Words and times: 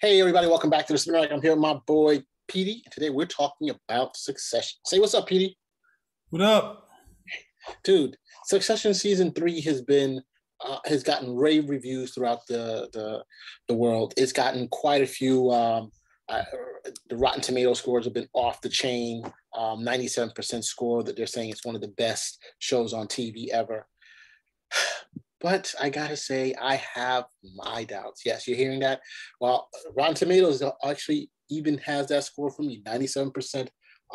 Hey, 0.00 0.20
everybody, 0.20 0.46
welcome 0.46 0.70
back 0.70 0.86
to 0.86 0.92
the 0.92 0.98
Spin 1.00 1.16
I'm 1.16 1.42
here 1.42 1.50
with 1.50 1.58
my 1.58 1.74
boy 1.84 2.22
Petey. 2.46 2.84
Today 2.92 3.10
we're 3.10 3.26
talking 3.26 3.68
about 3.68 4.16
Succession. 4.16 4.78
Say 4.86 5.00
what's 5.00 5.12
up, 5.12 5.26
Petey. 5.26 5.58
What 6.30 6.40
up? 6.40 6.88
Dude, 7.82 8.16
Succession 8.44 8.94
season 8.94 9.32
three 9.32 9.60
has 9.62 9.82
been 9.82 10.22
uh, 10.64 10.78
has 10.84 11.02
gotten 11.02 11.34
rave 11.34 11.68
reviews 11.68 12.14
throughout 12.14 12.46
the, 12.46 12.88
the 12.92 13.24
the 13.66 13.74
world. 13.74 14.14
It's 14.16 14.32
gotten 14.32 14.68
quite 14.68 15.02
a 15.02 15.06
few. 15.06 15.50
Um, 15.50 15.90
uh, 16.28 16.44
the 17.08 17.16
Rotten 17.16 17.40
Tomato 17.40 17.74
scores 17.74 18.04
have 18.04 18.14
been 18.14 18.28
off 18.34 18.60
the 18.60 18.68
chain. 18.68 19.24
Um, 19.56 19.80
97% 19.80 20.62
score 20.62 21.02
that 21.02 21.16
they're 21.16 21.26
saying 21.26 21.50
it's 21.50 21.64
one 21.64 21.74
of 21.74 21.80
the 21.80 21.88
best 21.88 22.40
shows 22.60 22.92
on 22.92 23.08
TV 23.08 23.48
ever. 23.48 23.84
But 25.40 25.72
I 25.80 25.90
gotta 25.90 26.16
say, 26.16 26.54
I 26.60 26.76
have 26.76 27.24
my 27.54 27.84
doubts. 27.84 28.22
Yes, 28.24 28.48
you're 28.48 28.56
hearing 28.56 28.80
that. 28.80 29.00
Well, 29.40 29.68
Rotten 29.96 30.14
Tomatoes 30.14 30.62
actually 30.84 31.30
even 31.48 31.78
has 31.78 32.08
that 32.08 32.24
score 32.24 32.50
for 32.50 32.62
me 32.62 32.82
97% 32.86 33.68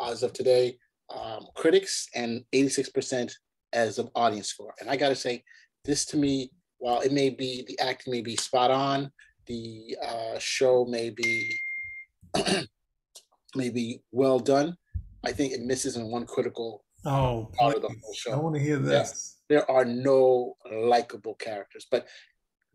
as 0.06 0.22
of 0.22 0.32
today, 0.32 0.78
um, 1.14 1.46
critics, 1.54 2.08
and 2.14 2.44
86% 2.52 3.32
as 3.72 3.98
of 3.98 4.10
audience 4.14 4.48
score. 4.48 4.74
And 4.80 4.90
I 4.90 4.96
gotta 4.96 5.16
say, 5.16 5.42
this 5.84 6.04
to 6.06 6.16
me, 6.16 6.50
while 6.78 7.00
it 7.00 7.12
may 7.12 7.30
be 7.30 7.64
the 7.66 7.78
acting 7.78 8.12
may 8.12 8.20
be 8.20 8.36
spot 8.36 8.70
on, 8.70 9.10
the 9.46 9.96
uh, 10.06 10.38
show 10.38 10.84
may 10.84 11.10
be 11.10 11.56
maybe 13.54 14.02
well 14.12 14.38
done. 14.38 14.76
I 15.24 15.32
think 15.32 15.52
it 15.52 15.62
misses 15.62 15.96
in 15.96 16.10
one 16.10 16.26
critical 16.26 16.84
oh, 17.04 17.50
part 17.58 17.76
of 17.76 17.82
the 17.82 17.88
whole 17.88 18.14
show. 18.14 18.32
I 18.32 18.36
want 18.36 18.54
to 18.56 18.60
hear 18.60 18.78
this 18.78 19.34
there 19.48 19.70
are 19.70 19.84
no 19.84 20.56
likable 20.70 21.34
characters. 21.34 21.86
But 21.90 22.06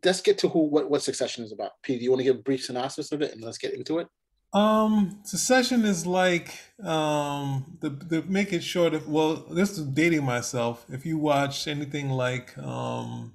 let's 0.04 0.22
get 0.22 0.38
to 0.40 0.50
who 0.50 0.60
what, 0.70 0.90
what 0.90 1.02
Succession 1.02 1.44
is 1.44 1.52
about. 1.52 1.72
Pete, 1.84 2.00
do 2.00 2.04
you 2.04 2.12
want 2.12 2.20
to 2.20 2.26
give 2.26 2.38
a 2.38 2.40
brief 2.40 2.64
synopsis 2.64 3.12
of 3.12 3.22
it 3.22 3.34
and 3.34 3.42
let's 3.42 3.58
get 3.58 3.74
into 3.74 4.00
it? 4.00 4.08
Um, 4.54 5.20
Succession 5.24 5.86
is 5.86 6.08
like 6.08 6.58
um 6.84 7.78
the 7.82 7.90
the 7.90 8.24
make 8.24 8.52
it 8.52 8.64
short 8.64 8.94
of 8.94 9.08
well, 9.08 9.36
this 9.36 9.78
is 9.78 9.86
dating 9.86 10.24
myself. 10.24 10.86
If 10.90 11.06
you 11.06 11.18
watch 11.18 11.68
anything 11.68 12.10
like 12.10 12.58
um 12.58 13.34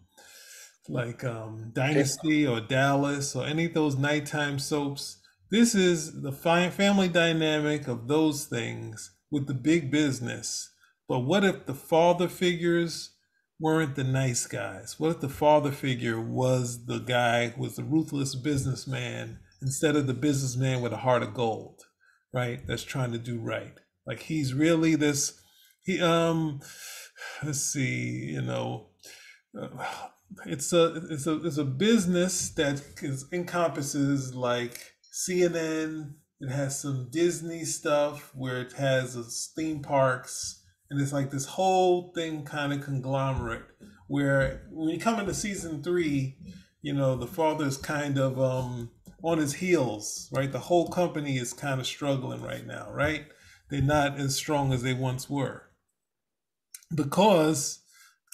like 0.88 1.22
um 1.22 1.70
Dynasty 1.72 2.46
or 2.46 2.60
Dallas 2.60 3.36
or 3.36 3.46
any 3.46 3.66
of 3.66 3.74
those 3.74 3.96
nighttime 3.96 4.58
soaps, 4.58 5.18
this 5.50 5.74
is 5.76 6.22
the 6.22 6.32
family 6.32 7.08
dynamic 7.08 7.86
of 7.86 8.08
those 8.08 8.46
things 8.46 9.12
with 9.30 9.46
the 9.46 9.54
big 9.54 9.92
business. 9.92 10.73
But 11.14 11.26
what 11.26 11.44
if 11.44 11.66
the 11.66 11.74
father 11.74 12.26
figures 12.26 13.12
weren't 13.60 13.94
the 13.94 14.02
nice 14.02 14.48
guys? 14.48 14.98
What 14.98 15.12
if 15.12 15.20
the 15.20 15.28
father 15.28 15.70
figure 15.70 16.20
was 16.20 16.86
the 16.86 16.98
guy, 16.98 17.50
who 17.50 17.62
was 17.62 17.76
the 17.76 17.84
ruthless 17.84 18.34
businessman 18.34 19.38
instead 19.62 19.94
of 19.94 20.08
the 20.08 20.12
businessman 20.12 20.80
with 20.80 20.92
a 20.92 20.96
heart 20.96 21.22
of 21.22 21.32
gold, 21.32 21.82
right? 22.32 22.66
That's 22.66 22.82
trying 22.82 23.12
to 23.12 23.18
do 23.18 23.38
right. 23.38 23.74
Like 24.04 24.22
he's 24.22 24.54
really 24.54 24.96
this, 24.96 25.40
he, 25.84 26.02
um, 26.02 26.58
let's 27.44 27.60
see, 27.60 28.32
you 28.32 28.42
know, 28.42 28.88
uh, 29.56 29.68
it's 30.46 30.72
a, 30.72 31.00
it's 31.10 31.28
a, 31.28 31.46
it's 31.46 31.58
a 31.58 31.64
business 31.64 32.48
that 32.54 32.82
is, 33.02 33.26
encompasses 33.32 34.34
like 34.34 34.94
CNN, 35.12 36.14
it 36.40 36.50
has 36.50 36.80
some 36.80 37.06
Disney 37.12 37.64
stuff 37.64 38.32
where 38.34 38.62
it 38.62 38.72
has 38.72 39.52
theme 39.54 39.80
parks, 39.80 40.62
and 40.90 41.00
it's 41.00 41.12
like 41.12 41.30
this 41.30 41.46
whole 41.46 42.12
thing 42.14 42.44
kind 42.44 42.72
of 42.72 42.82
conglomerate 42.82 43.64
where 44.06 44.66
when 44.70 44.90
you 44.90 44.98
come 44.98 45.18
into 45.18 45.34
season 45.34 45.82
three, 45.82 46.36
you 46.82 46.92
know, 46.92 47.16
the 47.16 47.26
father's 47.26 47.76
kind 47.76 48.18
of 48.18 48.40
um 48.40 48.90
on 49.22 49.38
his 49.38 49.54
heels, 49.54 50.28
right? 50.32 50.52
The 50.52 50.60
whole 50.60 50.88
company 50.88 51.38
is 51.38 51.52
kind 51.52 51.80
of 51.80 51.86
struggling 51.86 52.42
right 52.42 52.66
now, 52.66 52.90
right? 52.92 53.24
They're 53.70 53.80
not 53.80 54.18
as 54.18 54.36
strong 54.36 54.72
as 54.72 54.82
they 54.82 54.92
once 54.92 55.30
were. 55.30 55.62
Because 56.94 57.82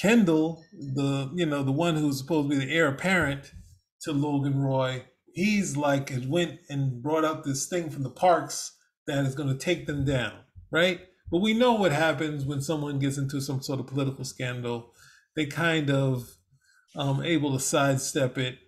Kendall, 0.00 0.64
the 0.72 1.30
you 1.34 1.46
know, 1.46 1.62
the 1.62 1.72
one 1.72 1.96
who's 1.96 2.18
supposed 2.18 2.50
to 2.50 2.58
be 2.58 2.64
the 2.64 2.72
heir 2.72 2.88
apparent 2.88 3.52
to 4.02 4.12
Logan 4.12 4.60
Roy, 4.60 5.04
he's 5.34 5.76
like 5.76 6.08
has 6.08 6.26
went 6.26 6.58
and 6.68 7.02
brought 7.02 7.24
up 7.24 7.44
this 7.44 7.68
thing 7.68 7.90
from 7.90 8.02
the 8.02 8.10
parks 8.10 8.76
that 9.06 9.24
is 9.24 9.34
going 9.34 9.48
to 9.48 9.64
take 9.64 9.86
them 9.86 10.04
down, 10.04 10.32
right? 10.72 11.00
But 11.30 11.40
we 11.40 11.54
know 11.54 11.74
what 11.74 11.92
happens 11.92 12.44
when 12.44 12.60
someone 12.60 12.98
gets 12.98 13.18
into 13.18 13.40
some 13.40 13.62
sort 13.62 13.80
of 13.80 13.86
political 13.86 14.24
scandal. 14.24 14.92
They 15.36 15.46
kind 15.46 15.90
of 15.90 16.28
um, 16.96 17.22
able 17.22 17.52
to 17.52 17.60
sidestep 17.60 18.36
it, 18.36 18.58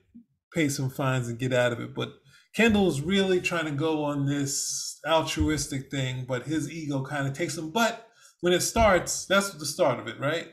pay 0.54 0.68
some 0.68 0.90
fines, 0.90 1.28
and 1.28 1.38
get 1.38 1.52
out 1.52 1.72
of 1.72 1.80
it. 1.80 1.94
But 1.94 2.12
Kendall's 2.54 3.00
really 3.00 3.40
trying 3.40 3.64
to 3.64 3.72
go 3.72 4.04
on 4.04 4.26
this 4.26 5.00
altruistic 5.06 5.90
thing, 5.90 6.24
but 6.26 6.44
his 6.44 6.70
ego 6.70 7.02
kind 7.02 7.26
of 7.26 7.34
takes 7.34 7.56
him. 7.56 7.70
But 7.70 8.08
when 8.40 8.52
it 8.52 8.60
starts, 8.60 9.26
that's 9.26 9.52
the 9.54 9.66
start 9.66 9.98
of 9.98 10.06
it, 10.06 10.20
right? 10.20 10.48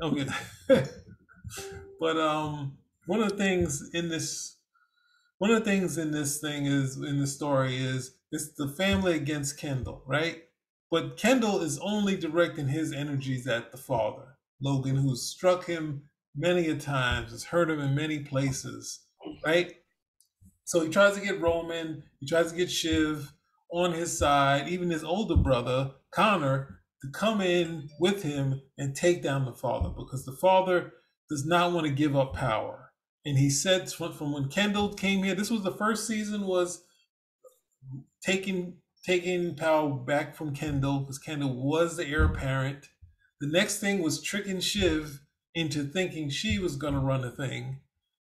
Okay. 0.00 0.26
but 2.00 2.16
um, 2.16 2.78
one 3.06 3.20
of 3.20 3.30
the 3.30 3.36
things 3.36 3.90
in 3.92 4.08
this, 4.08 4.56
one 5.38 5.50
of 5.50 5.58
the 5.58 5.70
things 5.70 5.98
in 5.98 6.12
this 6.12 6.40
thing 6.40 6.66
is 6.66 6.96
in 6.96 7.18
the 7.20 7.26
story 7.26 7.76
is 7.76 8.14
it's 8.30 8.52
the 8.56 8.68
family 8.68 9.14
against 9.14 9.58
Kendall, 9.58 10.02
right? 10.06 10.42
But 10.90 11.16
Kendall 11.16 11.60
is 11.60 11.78
only 11.80 12.16
directing 12.16 12.68
his 12.68 12.92
energies 12.92 13.46
at 13.46 13.70
the 13.72 13.78
father, 13.78 14.38
Logan, 14.60 14.96
who's 14.96 15.22
struck 15.22 15.66
him 15.66 16.04
many 16.34 16.68
a 16.68 16.76
times, 16.76 17.30
has 17.32 17.44
hurt 17.44 17.70
him 17.70 17.80
in 17.80 17.94
many 17.94 18.20
places, 18.20 19.00
right? 19.44 19.72
So 20.64 20.80
he 20.80 20.88
tries 20.88 21.14
to 21.14 21.20
get 21.20 21.40
Roman, 21.40 22.04
he 22.20 22.26
tries 22.26 22.50
to 22.50 22.56
get 22.56 22.70
Shiv 22.70 23.32
on 23.70 23.92
his 23.92 24.16
side, 24.16 24.68
even 24.68 24.90
his 24.90 25.04
older 25.04 25.36
brother, 25.36 25.92
Connor, 26.10 26.80
to 27.02 27.10
come 27.10 27.40
in 27.40 27.88
with 28.00 28.22
him 28.22 28.60
and 28.76 28.94
take 28.94 29.22
down 29.22 29.44
the 29.44 29.52
father 29.52 29.90
because 29.90 30.24
the 30.24 30.32
father 30.32 30.92
does 31.28 31.44
not 31.44 31.72
want 31.72 31.86
to 31.86 31.92
give 31.92 32.16
up 32.16 32.34
power. 32.34 32.92
And 33.24 33.36
he 33.38 33.50
said 33.50 33.92
from 33.92 34.32
when 34.32 34.48
Kendall 34.48 34.94
came 34.94 35.22
here, 35.22 35.34
this 35.34 35.50
was 35.50 35.62
the 35.62 35.72
first 35.72 36.06
season 36.06 36.46
was 36.46 36.82
taking 38.22 38.78
taking 39.08 39.54
power 39.54 39.88
back 39.88 40.36
from 40.36 40.54
Kendall 40.54 41.00
because 41.00 41.18
Kendall 41.18 41.54
was 41.54 41.96
the 41.96 42.06
heir 42.06 42.24
apparent. 42.24 42.90
The 43.40 43.46
next 43.46 43.78
thing 43.78 44.02
was 44.02 44.22
tricking 44.22 44.60
Shiv 44.60 45.22
into 45.54 45.84
thinking 45.84 46.28
she 46.28 46.58
was 46.58 46.76
going 46.76 46.92
to 46.92 47.00
run 47.00 47.22
the 47.22 47.30
thing. 47.30 47.80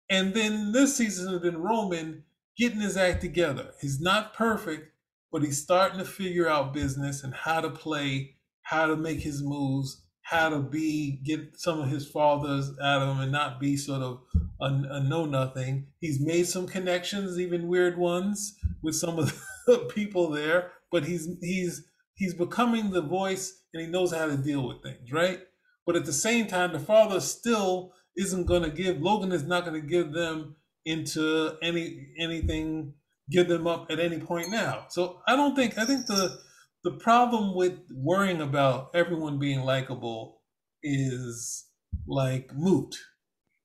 And 0.10 0.34
then 0.34 0.72
this 0.72 0.96
season 0.96 1.30
has 1.34 1.42
been 1.42 1.62
Roman 1.62 2.24
getting 2.58 2.80
his 2.80 2.96
act 2.96 3.20
together. 3.20 3.72
He's 3.82 4.00
not 4.00 4.34
perfect, 4.34 4.94
but 5.30 5.44
he's 5.44 5.62
starting 5.62 6.00
to 6.00 6.06
figure 6.06 6.48
out 6.48 6.74
business 6.74 7.22
and 7.22 7.34
how 7.34 7.60
to 7.60 7.70
play, 7.70 8.38
how 8.62 8.88
to 8.88 8.96
make 8.96 9.20
his 9.20 9.44
moves, 9.44 10.06
how 10.22 10.48
to 10.48 10.60
be, 10.60 11.20
get 11.26 11.60
some 11.60 11.82
of 11.82 11.90
his 11.90 12.08
fathers 12.08 12.72
out 12.82 13.02
of 13.02 13.10
him 13.10 13.24
and 13.24 13.32
not 13.34 13.60
be 13.60 13.76
sort 13.76 14.02
of 14.02 14.22
a, 14.62 14.66
a 14.66 15.04
know 15.04 15.26
nothing. 15.26 15.88
He's 16.00 16.22
made 16.22 16.48
some 16.48 16.66
connections, 16.66 17.38
even 17.38 17.68
weird 17.68 17.98
ones, 17.98 18.56
with 18.82 18.96
some 18.96 19.20
of 19.20 19.38
the 19.68 19.80
people 19.94 20.30
there 20.30 20.72
but 20.92 21.06
he's 21.06 21.28
he's 21.42 21.86
he's 22.16 22.34
becoming 22.34 22.92
the 22.92 23.02
voice 23.02 23.64
and 23.74 23.84
he 23.84 23.90
knows 23.90 24.14
how 24.14 24.26
to 24.26 24.38
deal 24.38 24.68
with 24.68 24.82
things, 24.84 25.12
right? 25.12 25.42
But 25.86 25.96
at 25.96 26.06
the 26.06 26.14
same 26.14 26.48
time, 26.48 26.74
the 26.74 26.80
father 26.80 27.20
still 27.20 27.94
isn't 28.18 28.46
going 28.46 28.64
to 28.64 28.70
give 28.70 29.02
Logan 29.02 29.32
is 29.32 29.44
not 29.44 29.66
going 29.66 29.80
to 29.80 29.88
give 29.88 30.12
them 30.12 30.56
into 30.86 31.58
any 31.62 32.08
anything, 32.20 32.94
give 33.30 33.48
them 33.48 33.68
up 33.68 33.88
at 33.90 34.00
any 34.00 34.20
point 34.20 34.50
now. 34.50 34.86
So 34.90 35.22
I 35.28 35.36
don't 35.36 35.56
think 35.56 35.78
I 35.78 35.86
think 35.86 36.08
the 36.08 36.40
the 36.84 36.92
problem 36.92 37.56
with 37.56 37.80
worrying 37.94 38.42
about 38.42 38.92
everyone 38.94 39.40
being 39.40 39.62
likable 39.62 40.42
is 40.84 41.66
like 42.08 42.52
moot, 42.56 42.96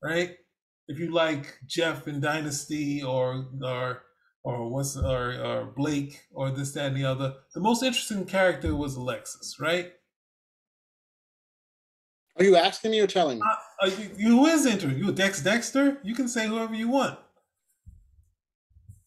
right? 0.02 0.36
If 0.88 0.98
you 0.98 1.12
like 1.12 1.58
Jeff 1.66 2.08
in 2.08 2.20
Dynasty 2.20 3.02
or 3.02 3.46
or 3.64 4.02
or 4.44 4.68
what's 4.68 4.96
or, 4.96 5.34
or 5.40 5.72
Blake 5.76 6.22
or 6.32 6.50
this, 6.50 6.72
that, 6.72 6.86
and 6.86 6.96
the 6.96 7.04
other. 7.04 7.34
The 7.54 7.60
most 7.60 7.82
interesting 7.82 8.24
character 8.24 8.74
was 8.74 8.96
Alexis, 8.96 9.58
right? 9.60 9.92
Are 12.38 12.44
you 12.44 12.56
asking 12.56 12.92
me 12.92 13.00
or 13.00 13.06
telling 13.06 13.38
me? 13.38 13.44
Uh, 13.80 13.86
you, 13.86 14.10
you 14.16 14.46
is 14.46 14.66
interesting. 14.66 14.98
You 14.98 15.12
Dex 15.12 15.42
Dexter? 15.42 15.98
You 16.02 16.14
can 16.14 16.28
say 16.28 16.46
whoever 16.46 16.74
you 16.74 16.88
want. 16.88 17.18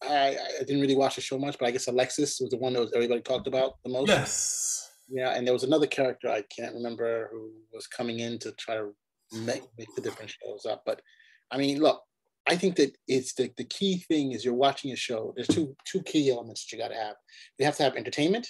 I, 0.02 0.36
I 0.60 0.60
didn't 0.60 0.80
really 0.80 0.96
watch 0.96 1.16
the 1.16 1.20
show 1.20 1.38
much, 1.38 1.58
but 1.58 1.66
I 1.66 1.70
guess 1.70 1.88
Alexis 1.88 2.38
was 2.40 2.50
the 2.50 2.58
one 2.58 2.74
that 2.74 2.80
was 2.80 2.92
everybody 2.94 3.20
talked 3.22 3.46
about 3.46 3.74
the 3.84 3.90
most. 3.90 4.08
Yes. 4.08 4.90
Yeah, 5.08 5.34
and 5.34 5.46
there 5.46 5.54
was 5.54 5.64
another 5.64 5.86
character 5.86 6.28
I 6.28 6.42
can't 6.54 6.74
remember 6.74 7.28
who 7.32 7.52
was 7.72 7.86
coming 7.86 8.20
in 8.20 8.38
to 8.40 8.52
try 8.52 8.76
to 8.76 8.92
make, 9.32 9.62
make 9.78 9.88
the 9.94 10.02
different 10.02 10.30
shows 10.30 10.66
up. 10.66 10.82
But 10.84 11.00
I 11.50 11.58
mean, 11.58 11.80
look, 11.80 12.02
I 12.48 12.56
think 12.56 12.76
that 12.76 12.96
it's 13.08 13.34
the, 13.34 13.50
the 13.56 13.64
key 13.64 13.98
thing 13.98 14.32
is 14.32 14.44
you're 14.44 14.54
watching 14.54 14.92
a 14.92 14.96
show. 14.96 15.32
There's 15.34 15.48
two 15.48 15.74
two 15.84 16.02
key 16.02 16.30
elements 16.30 16.64
that 16.64 16.76
you 16.76 16.82
got 16.82 16.88
to 16.88 16.94
have. 16.94 17.16
You 17.58 17.66
have 17.66 17.76
to 17.76 17.82
have 17.82 17.96
entertainment, 17.96 18.48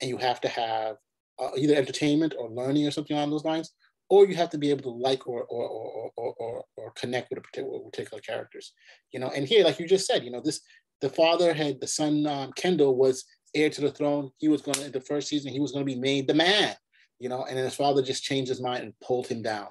and 0.00 0.08
you 0.08 0.16
have 0.16 0.40
to 0.42 0.48
have 0.48 0.96
uh, 1.38 1.50
either 1.56 1.74
entertainment 1.74 2.34
or 2.38 2.50
learning 2.50 2.86
or 2.86 2.90
something 2.90 3.16
along 3.16 3.30
those 3.30 3.44
lines, 3.44 3.72
or 4.08 4.26
you 4.26 4.36
have 4.36 4.50
to 4.50 4.58
be 4.58 4.70
able 4.70 4.82
to 4.82 4.90
like 4.90 5.26
or 5.26 5.44
or 5.44 5.68
or 5.68 6.10
or, 6.16 6.34
or, 6.38 6.64
or 6.76 6.90
connect 6.92 7.30
with 7.30 7.38
a 7.38 7.42
particular, 7.42 7.78
particular 7.80 8.20
characters. 8.22 8.72
You 9.12 9.20
know, 9.20 9.28
and 9.28 9.46
here, 9.46 9.64
like 9.64 9.78
you 9.78 9.86
just 9.86 10.06
said, 10.06 10.24
you 10.24 10.30
know, 10.30 10.40
this 10.40 10.60
the 11.00 11.10
father 11.10 11.52
had 11.52 11.80
the 11.80 11.86
son 11.86 12.26
um, 12.26 12.52
Kendall 12.56 12.96
was 12.96 13.24
heir 13.54 13.70
to 13.70 13.80
the 13.80 13.90
throne. 13.90 14.30
He 14.38 14.48
was 14.48 14.62
going 14.62 14.78
to 14.78 14.90
the 14.90 15.00
first 15.00 15.28
season. 15.28 15.52
He 15.52 15.60
was 15.60 15.72
going 15.72 15.84
to 15.84 15.92
be 15.92 16.00
made 16.00 16.26
the 16.26 16.34
man, 16.34 16.74
you 17.18 17.28
know. 17.28 17.44
And 17.44 17.56
then 17.56 17.64
his 17.64 17.74
father 17.74 18.02
just 18.02 18.24
changed 18.24 18.48
his 18.48 18.62
mind 18.62 18.84
and 18.84 19.00
pulled 19.00 19.26
him 19.26 19.42
down, 19.42 19.68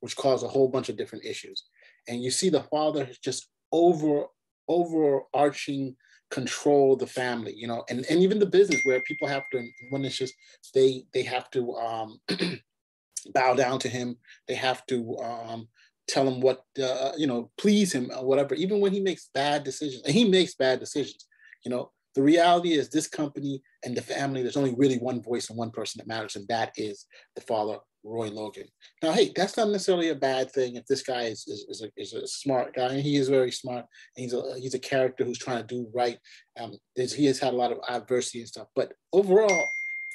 which 0.00 0.16
caused 0.16 0.44
a 0.44 0.48
whole 0.48 0.68
bunch 0.68 0.88
of 0.88 0.96
different 0.96 1.24
issues. 1.24 1.64
And 2.08 2.22
you 2.22 2.30
see 2.30 2.50
the 2.50 2.62
father 2.62 3.08
just 3.22 3.48
over 3.72 4.26
overarching 4.68 5.96
control 6.30 6.96
the 6.96 7.06
family, 7.06 7.54
you 7.54 7.68
know, 7.68 7.84
and, 7.88 8.04
and 8.10 8.20
even 8.20 8.38
the 8.38 8.46
business 8.46 8.80
where 8.84 9.00
people 9.00 9.28
have 9.28 9.44
to 9.52 9.66
when 9.90 10.04
it's 10.04 10.16
just 10.16 10.34
they 10.74 11.04
they 11.12 11.22
have 11.22 11.50
to 11.50 11.74
um, 11.74 12.20
bow 13.34 13.54
down 13.54 13.78
to 13.80 13.88
him. 13.88 14.16
They 14.48 14.54
have 14.54 14.84
to 14.86 15.16
um, 15.18 15.68
tell 16.08 16.26
him 16.26 16.40
what 16.40 16.62
uh, 16.82 17.12
you 17.16 17.26
know, 17.26 17.50
please 17.58 17.92
him 17.92 18.10
or 18.16 18.24
whatever. 18.24 18.54
Even 18.54 18.80
when 18.80 18.92
he 18.92 19.00
makes 19.00 19.30
bad 19.32 19.64
decisions, 19.64 20.02
and 20.04 20.14
he 20.14 20.28
makes 20.28 20.54
bad 20.54 20.80
decisions, 20.80 21.26
you 21.64 21.70
know. 21.70 21.90
The 22.14 22.22
reality 22.22 22.74
is, 22.74 22.88
this 22.88 23.08
company 23.08 23.60
and 23.84 23.96
the 23.96 24.00
family. 24.00 24.42
There's 24.42 24.56
only 24.56 24.74
really 24.76 24.98
one 24.98 25.20
voice 25.20 25.50
and 25.50 25.58
one 25.58 25.72
person 25.72 25.98
that 25.98 26.06
matters, 26.06 26.36
and 26.36 26.46
that 26.46 26.72
is 26.76 27.06
the 27.34 27.40
father, 27.40 27.78
Roy 28.04 28.28
Logan. 28.28 28.68
Now, 29.02 29.12
hey, 29.12 29.32
that's 29.34 29.56
not 29.56 29.68
necessarily 29.68 30.10
a 30.10 30.14
bad 30.14 30.50
thing 30.52 30.76
if 30.76 30.86
this 30.86 31.02
guy 31.02 31.22
is, 31.22 31.46
is, 31.48 31.66
is, 31.68 31.82
a, 31.82 31.90
is 31.96 32.12
a 32.12 32.26
smart 32.26 32.74
guy, 32.74 32.88
and 32.88 33.00
he 33.00 33.16
is 33.16 33.28
very 33.28 33.50
smart. 33.50 33.86
he's 34.14 34.34
a 34.34 34.42
he's 34.58 34.74
a 34.74 34.78
character 34.78 35.24
who's 35.24 35.38
trying 35.38 35.66
to 35.66 35.74
do 35.74 35.88
right. 35.94 36.18
Um, 36.58 36.74
he 36.96 37.26
has 37.26 37.38
had 37.38 37.54
a 37.54 37.56
lot 37.56 37.72
of 37.72 37.78
adversity 37.88 38.40
and 38.40 38.48
stuff, 38.48 38.68
but 38.76 38.92
overall, 39.12 39.66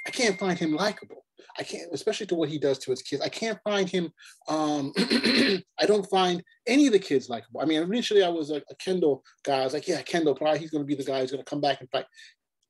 I 0.07 0.11
can't 0.11 0.39
find 0.39 0.57
him 0.57 0.73
likable. 0.73 1.25
I 1.57 1.63
can't, 1.63 1.89
especially 1.91 2.27
to 2.27 2.35
what 2.35 2.49
he 2.49 2.57
does 2.57 2.77
to 2.79 2.91
his 2.91 3.01
kids. 3.01 3.21
I 3.21 3.29
can't 3.29 3.59
find 3.63 3.89
him. 3.89 4.11
Um, 4.47 4.93
I 4.97 5.85
don't 5.85 6.09
find 6.09 6.43
any 6.67 6.87
of 6.87 6.93
the 6.93 6.99
kids 6.99 7.27
likable. 7.27 7.61
I 7.61 7.65
mean, 7.65 7.81
initially 7.81 8.23
I 8.23 8.29
was 8.29 8.49
a, 8.49 8.57
a 8.69 8.75
Kendall 8.79 9.23
guy. 9.43 9.59
I 9.59 9.63
was 9.63 9.73
like, 9.73 9.87
yeah, 9.87 10.01
Kendall, 10.01 10.35
probably 10.35 10.59
he's 10.59 10.71
going 10.71 10.83
to 10.83 10.87
be 10.87 10.95
the 10.95 11.03
guy 11.03 11.19
who's 11.19 11.31
going 11.31 11.43
to 11.43 11.49
come 11.49 11.61
back 11.61 11.81
and 11.81 11.89
fight. 11.89 12.05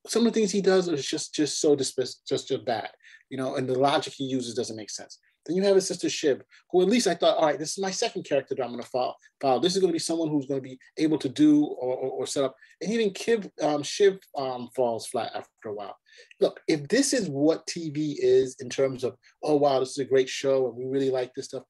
Some 0.07 0.25
of 0.25 0.33
the 0.33 0.39
things 0.39 0.51
he 0.51 0.62
does 0.62 0.88
is 0.88 1.06
just 1.06 1.36
just 1.36 1.60
so 1.60 1.75
just 1.75 2.00
just 2.27 2.66
bad, 2.66 2.89
you 3.29 3.37
know. 3.37 3.55
And 3.55 3.67
the 3.67 3.77
logic 3.77 4.13
he 4.13 4.25
uses 4.25 4.55
doesn't 4.55 4.75
make 4.75 4.89
sense. 4.89 5.19
Then 5.45 5.55
you 5.55 5.63
have 5.63 5.75
his 5.75 5.87
sister 5.87 6.09
Shiv, 6.09 6.41
who 6.71 6.81
at 6.81 6.89
least 6.89 7.07
I 7.07 7.15
thought, 7.15 7.37
all 7.37 7.45
right, 7.45 7.57
this 7.57 7.71
is 7.71 7.81
my 7.81 7.91
second 7.91 8.23
character 8.23 8.55
that 8.55 8.63
I'm 8.63 8.71
going 8.71 8.83
to 8.83 8.89
follow. 8.89 9.15
follow. 9.41 9.59
This 9.59 9.73
is 9.73 9.81
going 9.81 9.89
to 9.89 9.95
be 9.95 9.99
someone 9.99 10.29
who's 10.29 10.45
going 10.45 10.61
to 10.61 10.67
be 10.67 10.77
able 10.97 11.17
to 11.17 11.29
do 11.29 11.63
or, 11.65 11.95
or, 11.95 12.11
or 12.11 12.27
set 12.27 12.43
up. 12.43 12.55
And 12.81 12.91
even 12.91 13.11
Kiv, 13.11 13.49
um, 13.61 13.81
Shiv 13.81 14.19
um, 14.37 14.69
falls 14.75 15.07
flat 15.07 15.31
after 15.33 15.69
a 15.69 15.73
while. 15.73 15.97
Look, 16.39 16.59
if 16.67 16.87
this 16.87 17.13
is 17.13 17.29
what 17.29 17.65
TV 17.67 18.15
is 18.19 18.57
in 18.59 18.69
terms 18.69 19.03
of, 19.03 19.15
oh, 19.41 19.55
wow, 19.55 19.79
this 19.79 19.91
is 19.91 19.99
a 19.99 20.05
great 20.05 20.29
show 20.29 20.67
and 20.67 20.75
we 20.75 20.85
really 20.85 21.09
like 21.09 21.33
this 21.33 21.45
stuff, 21.45 21.63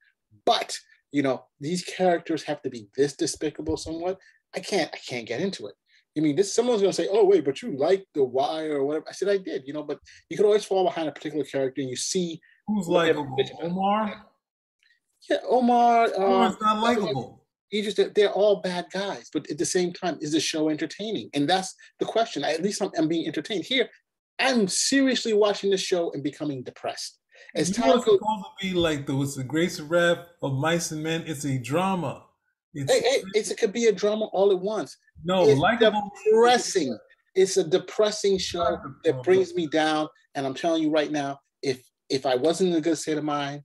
but, 0.45 0.77
you 1.11 1.21
know, 1.21 1.45
these 1.59 1.83
characters 1.83 2.43
have 2.43 2.61
to 2.63 2.69
be 2.69 2.87
this 2.97 3.15
despicable 3.15 3.77
somewhat, 3.77 4.17
I 4.55 4.59
can't, 4.59 4.89
I 4.93 4.97
can't 5.07 5.27
get 5.27 5.41
into 5.41 5.67
it. 5.67 5.75
I 6.19 6.21
mean, 6.21 6.35
this 6.35 6.53
someone's 6.53 6.81
gonna 6.81 6.91
say, 6.91 7.07
"Oh, 7.09 7.23
wait, 7.23 7.45
but 7.45 7.61
you 7.61 7.77
like 7.77 8.05
the 8.13 8.25
wire 8.25 8.79
or 8.79 8.83
whatever." 8.83 9.05
I 9.07 9.13
said 9.13 9.29
I 9.29 9.37
did, 9.37 9.63
you 9.65 9.73
know, 9.73 9.83
but 9.83 9.99
you 10.29 10.35
can 10.35 10.45
always 10.45 10.65
fall 10.65 10.83
behind 10.83 11.07
a 11.07 11.13
particular 11.13 11.45
character, 11.45 11.79
and 11.79 11.89
you 11.89 11.95
see 11.95 12.41
Who's 12.67 12.89
likable? 12.89 13.37
Omar? 13.61 14.25
Yeah, 15.29 15.37
Omar. 15.49 16.09
Omar's 16.17 16.55
uh, 16.55 16.57
not 16.61 16.83
likable. 16.83 17.45
You 17.71 17.83
just 17.83 18.15
they're 18.15 18.31
all 18.31 18.61
bad 18.61 18.87
guys, 18.91 19.29
but 19.31 19.49
at 19.49 19.57
the 19.57 19.65
same 19.65 19.93
time, 19.93 20.17
is 20.19 20.33
the 20.33 20.41
show 20.41 20.67
entertaining? 20.67 21.29
And 21.33 21.49
that's 21.49 21.73
the 21.99 22.05
question. 22.05 22.43
At 22.43 22.61
least 22.61 22.81
I'm, 22.81 22.91
I'm 22.97 23.07
being 23.07 23.25
entertained 23.25 23.63
here. 23.63 23.87
I'm 24.39 24.67
seriously 24.67 25.33
watching 25.33 25.69
this 25.69 25.81
show 25.81 26.11
and 26.11 26.21
becoming 26.21 26.63
depressed. 26.63 27.17
As 27.55 27.71
time 27.71 27.91
goes, 27.91 28.03
supposed 28.03 28.19
to 28.19 28.49
be 28.61 28.73
like 28.73 29.05
the 29.05 29.15
what's 29.15 29.35
the 29.35 29.43
Grace 29.43 29.79
Rap 29.79 30.27
of 30.41 30.53
Mice 30.53 30.91
and 30.91 31.01
Men. 31.01 31.23
It's 31.25 31.45
a 31.45 31.57
drama. 31.57 32.25
It's, 32.81 32.91
hey, 32.91 33.01
hey, 33.01 33.23
it's, 33.33 33.51
it 33.51 33.57
could 33.57 33.73
be 33.73 33.85
a 33.85 33.91
drama 33.91 34.25
all 34.25 34.51
at 34.51 34.59
once. 34.59 34.97
No, 35.23 35.47
it's 35.47 35.59
likable. 35.59 36.11
depressing. 36.25 36.97
It's 37.35 37.57
a 37.57 37.63
depressing 37.63 38.37
show 38.37 38.77
that 39.03 39.23
brings 39.23 39.53
me 39.53 39.67
down. 39.67 40.07
And 40.35 40.45
I'm 40.45 40.53
telling 40.53 40.83
you 40.83 40.91
right 40.91 41.11
now, 41.11 41.39
if 41.61 41.81
if 42.09 42.25
I 42.25 42.35
wasn't 42.35 42.71
in 42.71 42.77
a 42.77 42.81
good 42.81 42.97
state 42.97 43.17
of 43.17 43.23
mind, 43.23 43.63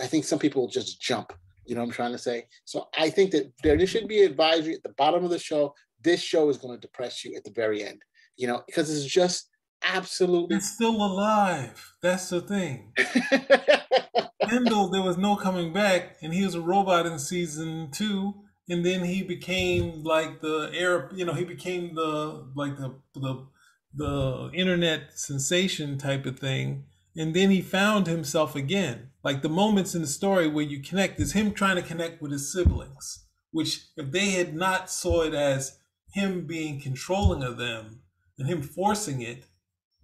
I 0.00 0.06
think 0.06 0.24
some 0.24 0.38
people 0.38 0.62
will 0.62 0.70
just 0.70 1.00
jump. 1.00 1.32
You 1.64 1.74
know 1.74 1.80
what 1.80 1.88
I'm 1.88 1.92
trying 1.92 2.12
to 2.12 2.18
say? 2.18 2.46
So 2.64 2.88
I 2.96 3.10
think 3.10 3.32
that 3.32 3.52
there 3.62 3.84
should 3.86 4.06
be 4.06 4.22
advisory 4.22 4.74
at 4.74 4.82
the 4.82 4.94
bottom 4.96 5.24
of 5.24 5.30
the 5.30 5.38
show. 5.38 5.74
This 6.02 6.22
show 6.22 6.48
is 6.48 6.58
going 6.58 6.74
to 6.74 6.80
depress 6.80 7.24
you 7.24 7.34
at 7.36 7.44
the 7.44 7.50
very 7.50 7.82
end, 7.82 8.02
you 8.36 8.46
know, 8.46 8.62
because 8.66 8.94
it's 8.94 9.12
just 9.12 9.48
absolutely. 9.82 10.56
It's 10.56 10.70
still 10.70 10.94
alive. 10.94 11.94
That's 12.02 12.28
the 12.28 12.40
thing. 12.40 12.92
Kendall, 14.48 14.90
there 14.90 15.02
was 15.02 15.18
no 15.18 15.34
coming 15.36 15.72
back, 15.72 16.16
and 16.22 16.32
he 16.32 16.44
was 16.44 16.54
a 16.54 16.60
robot 16.60 17.06
in 17.06 17.18
season 17.18 17.90
two, 17.90 18.34
and 18.68 18.84
then 18.84 19.04
he 19.04 19.22
became 19.22 20.02
like 20.02 20.40
the 20.40 20.70
air. 20.74 21.10
You 21.14 21.24
know, 21.24 21.34
he 21.34 21.44
became 21.44 21.94
the 21.94 22.50
like 22.54 22.76
the 22.76 22.94
the 23.14 23.46
the 23.94 24.50
internet 24.52 25.18
sensation 25.18 25.96
type 25.98 26.26
of 26.26 26.38
thing 26.38 26.84
and 27.16 27.34
then 27.34 27.50
he 27.50 27.62
found 27.62 28.06
himself 28.06 28.54
again. 28.54 29.10
Like 29.24 29.42
the 29.42 29.48
moments 29.48 29.94
in 29.94 30.02
the 30.02 30.06
story 30.06 30.48
where 30.48 30.64
you 30.64 30.82
connect 30.82 31.18
is 31.18 31.32
him 31.32 31.52
trying 31.52 31.76
to 31.76 31.82
connect 31.82 32.20
with 32.20 32.30
his 32.30 32.52
siblings, 32.52 33.26
which 33.50 33.86
if 33.96 34.10
they 34.12 34.30
had 34.30 34.54
not 34.54 34.90
saw 34.90 35.22
it 35.22 35.34
as 35.34 35.78
him 36.12 36.46
being 36.46 36.80
controlling 36.80 37.42
of 37.42 37.56
them 37.56 38.02
and 38.38 38.48
him 38.48 38.62
forcing 38.62 39.22
it, 39.22 39.46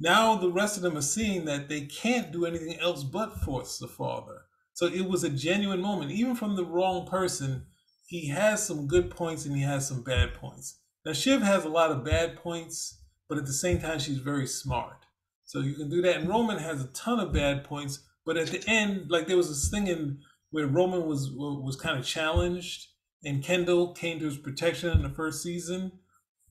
now 0.01 0.37
the 0.37 0.51
rest 0.51 0.77
of 0.77 0.83
them 0.83 0.97
are 0.97 1.03
seeing 1.03 1.45
that 1.45 1.69
they 1.69 1.83
can't 1.83 2.33
do 2.33 2.47
anything 2.47 2.79
else 2.81 3.05
but 3.05 3.41
force 3.43 3.79
the 3.79 3.87
father. 3.87 4.43
So 4.73 4.87
it 4.87 5.03
was 5.03 5.23
a 5.23 5.29
genuine 5.29 5.83
moment, 5.83 6.11
even 6.13 6.35
from 6.35 6.57
the 6.57 6.65
wrong 6.65 7.07
person. 7.07 7.67
He 8.13 8.29
has 8.29 8.63
some 8.67 8.89
good 8.89 9.11
points 9.11 9.47
and 9.47 9.57
he 9.57 9.63
has 9.63 9.89
some 9.89 10.03
bad 10.03 10.35
points. 10.35 10.81
Now 11.07 11.15
Shiv 11.15 11.41
has 11.41 11.65
a 11.65 11.71
lot 11.71 11.91
of 11.91 12.05
bad 12.05 12.37
points, 12.37 13.01
but 13.27 13.39
at 13.39 13.47
the 13.47 13.55
same 13.55 13.79
time 13.79 14.01
she's 14.01 14.19
very 14.19 14.47
smart. 14.47 15.07
So 15.47 15.61
you 15.61 15.73
can 15.73 15.89
do 15.89 16.03
that. 16.03 16.19
And 16.19 16.29
Roman 16.29 16.59
has 16.59 16.85
a 16.85 16.89
ton 16.89 17.21
of 17.21 17.33
bad 17.33 17.65
points, 17.65 18.01
but 18.27 18.37
at 18.37 18.49
the 18.49 18.63
end, 18.69 19.11
like 19.11 19.29
there 19.29 19.39
was 19.39 19.49
this 19.49 19.71
thing 19.71 19.87
in 19.87 20.19
where 20.51 20.67
Roman 20.67 21.07
was 21.07 21.31
was 21.33 21.77
kind 21.77 21.99
of 21.99 22.05
challenged, 22.05 22.87
and 23.25 23.43
Kendall 23.43 23.95
came 23.95 24.19
to 24.19 24.27
his 24.27 24.37
protection 24.37 24.91
in 24.91 25.03
the 25.03 25.09
first 25.09 25.43
season. 25.43 25.93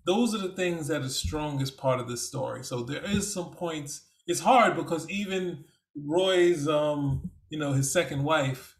Those 0.07 0.33
are 0.33 0.39
the 0.39 0.55
things 0.55 0.87
that 0.87 1.03
are 1.03 1.09
strongest 1.09 1.77
part 1.77 1.99
of 1.99 2.09
this 2.09 2.27
story. 2.27 2.63
So 2.63 2.81
there 2.81 3.05
is 3.05 3.31
some 3.31 3.51
points. 3.51 4.01
It's 4.25 4.39
hard 4.39 4.75
because 4.75 5.07
even 5.11 5.65
Roy's, 5.95 6.67
um, 6.67 7.29
you 7.49 7.59
know, 7.59 7.73
his 7.73 7.93
second 7.93 8.23
wife 8.23 8.77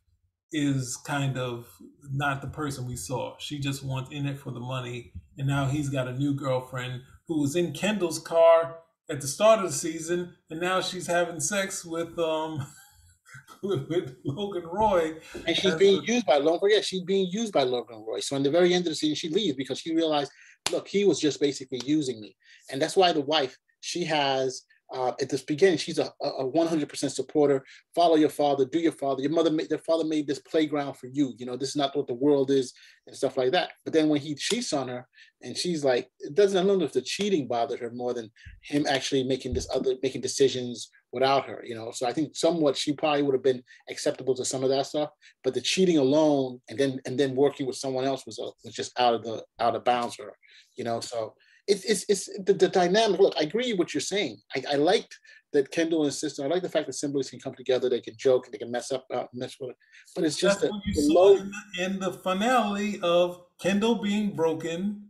is 0.52 0.98
kind 0.98 1.38
of 1.38 1.68
not 2.12 2.42
the 2.42 2.48
person 2.48 2.86
we 2.86 2.96
saw. 2.96 3.36
She 3.40 3.60
just 3.60 3.84
wants 3.84 4.12
in 4.12 4.26
it 4.26 4.38
for 4.38 4.52
the 4.52 4.60
money, 4.60 5.14
and 5.38 5.48
now 5.48 5.66
he's 5.66 5.90
got 5.90 6.08
a 6.08 6.18
new 6.18 6.34
girlfriend 6.34 7.02
who 7.28 7.42
was 7.42 7.56
in 7.56 7.74
Kendall's 7.74 8.20
car 8.20 8.78
at 9.10 9.22
the 9.22 9.28
start 9.28 9.60
of 9.60 9.66
the 9.66 9.78
season, 9.78 10.34
and 10.50 10.60
now 10.60 10.82
she's 10.82 11.08
having 11.08 11.40
sex 11.40 11.86
with 11.86 12.18
um 12.20 12.66
with, 13.64 14.16
Logan 14.26 14.66
Roy. 14.66 15.16
And 15.48 15.56
she's 15.56 15.76
being 15.76 16.04
used 16.04 16.26
by 16.26 16.40
don't 16.40 16.60
forget 16.60 16.84
she's 16.84 17.04
being 17.04 17.28
used 17.32 17.54
by 17.54 17.64
Logan 17.64 18.04
Roy. 18.08 18.20
So 18.20 18.36
in 18.36 18.44
the 18.44 18.52
very 18.52 18.74
end 18.74 18.86
of 18.86 18.92
the 18.92 18.96
season, 18.96 19.16
she 19.16 19.30
leaves 19.30 19.56
because 19.56 19.80
she 19.80 19.96
realized, 19.96 20.32
look, 20.72 20.88
he 20.88 21.06
was 21.06 21.20
just 21.20 21.40
basically 21.40 21.82
using 21.86 22.20
me, 22.20 22.36
and 22.70 22.82
that's 22.82 22.96
why 22.96 23.12
the 23.12 23.22
wife 23.22 23.58
she 23.82 24.04
has 24.06 24.64
uh, 24.94 25.14
at 25.22 25.30
this 25.30 25.44
beginning, 25.44 25.78
she's 25.78 26.00
a, 26.00 26.12
a 26.22 26.44
100% 26.44 27.12
supporter. 27.12 27.64
Follow 27.96 28.16
your 28.16 28.30
father, 28.30 28.66
do 28.66 28.80
your 28.80 28.92
father. 28.92 29.22
Your 29.22 29.32
mother, 29.32 29.50
made, 29.50 29.70
their 29.70 29.78
father 29.78 30.04
made 30.04 30.28
this 30.28 30.40
playground 30.40 30.96
for 30.96 31.08
you. 31.08 31.34
You 31.38 31.46
know, 31.46 31.56
this 31.56 31.70
is 31.70 31.76
not 31.78 31.96
what 31.96 32.08
the 32.08 32.14
world 32.14 32.52
is 32.52 32.74
and 33.08 33.16
stuff 33.16 33.38
like 33.38 33.54
that. 33.54 33.72
But 33.86 33.94
then 33.94 34.10
when 34.10 34.20
he 34.20 34.36
cheats 34.36 34.74
on 34.74 34.90
her 34.90 35.08
and 35.42 35.56
she's 35.56 35.86
like, 35.86 36.10
it 36.20 36.36
doesn't, 36.36 36.58
I 36.58 36.68
don't 36.68 36.80
know 36.80 36.86
if 36.86 36.92
the 36.92 37.02
cheating 37.02 37.48
bothered 37.48 37.80
her 37.80 37.92
more 37.92 38.14
than 38.14 38.30
him 38.64 38.86
actually 38.88 39.24
making 39.24 39.54
this 39.54 39.68
other, 39.74 39.96
making 40.04 40.22
decisions 40.22 40.90
without 41.14 41.46
her, 41.46 41.64
you 41.66 41.76
know? 41.76 41.92
So 41.92 42.06
I 42.06 42.12
think 42.12 42.36
somewhat 42.36 42.76
she 42.76 42.94
probably 42.94 43.22
would 43.24 43.36
have 43.36 43.44
been 43.44 43.64
acceptable 43.90 44.36
to 44.36 44.46
some 44.46 44.64
of 44.64 44.70
that 44.72 44.88
stuff, 44.88 45.10
but 45.44 45.54
the 45.54 45.62
cheating 45.62 46.00
alone 46.00 46.60
and 46.70 46.78
then, 46.78 47.00
and 47.06 47.18
then 47.18 47.36
working 47.36 47.66
with 47.66 47.78
someone 47.78 48.04
else 48.04 48.26
was, 48.26 48.40
a, 48.40 48.50
was 48.66 48.74
just 48.74 48.98
out 49.00 49.14
of 49.14 49.24
the, 49.24 49.44
out 49.60 49.76
of 49.76 49.86
bounds 49.86 50.16
for 50.16 50.24
her, 50.26 50.38
you 50.76 50.84
know? 50.84 51.00
So 51.00 51.34
it's 51.68 51.86
it's, 51.86 52.06
it's 52.10 52.26
the, 52.46 52.54
the 52.54 52.68
dynamic. 52.68 53.20
Look, 53.20 53.36
I 53.38 53.44
agree 53.44 53.72
with 53.72 53.80
what 53.80 53.94
you're 53.94 54.02
saying. 54.02 54.38
I, 54.56 54.64
I 54.74 54.76
liked 54.76 55.18
that 55.54 55.72
Kendall 55.72 56.04
and 56.04 56.14
sister. 56.14 56.44
I 56.44 56.48
like 56.48 56.62
the 56.62 56.70
fact 56.70 56.88
that 56.88 56.94
siblings 56.94 57.30
can 57.30 57.40
come 57.40 57.56
together. 57.56 57.90
They 57.90 58.02
can 58.02 58.16
joke 58.18 58.46
and 58.46 58.54
they 58.54 58.58
can 58.58 58.72
mess 58.72 58.92
up, 58.92 59.06
uh, 59.14 59.26
mess 59.34 59.58
with 59.60 59.72
it. 59.72 59.76
But 60.16 60.24
it's 60.24 60.38
just 60.38 60.62
That's 60.62 60.72
what 60.72 60.82
you 60.86 60.94
saw 60.94 61.14
low... 61.14 61.36
in, 61.36 61.52
the, 61.52 61.84
in 61.84 62.00
the 62.00 62.14
finale 62.14 63.00
of 63.04 63.44
Kendall 63.60 63.96
being 63.96 64.36
broken. 64.36 65.10